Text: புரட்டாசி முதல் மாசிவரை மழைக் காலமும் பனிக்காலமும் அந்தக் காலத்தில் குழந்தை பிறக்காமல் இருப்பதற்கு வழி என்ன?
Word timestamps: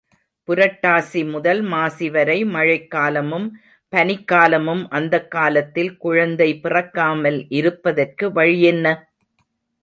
புரட்டாசி 0.47 1.29
முதல் 1.31 1.61
மாசிவரை 1.63 2.45
மழைக் 2.45 2.91
காலமும் 2.91 3.45
பனிக்காலமும் 3.93 4.87
அந்தக் 4.89 5.31
காலத்தில் 5.31 5.97
குழந்தை 5.97 6.59
பிறக்காமல் 6.59 7.45
இருப்பதற்கு 7.49 8.31
வழி 8.31 8.61
என்ன? 8.63 8.87